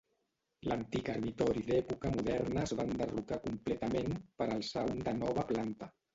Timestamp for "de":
5.07-5.17